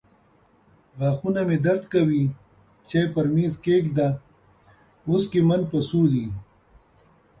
[0.99, 2.23] غاښونه مې درد کوي.
[2.87, 4.07] چای پر مېز کښېږده.
[5.09, 6.25] وڅکې من په څو دي.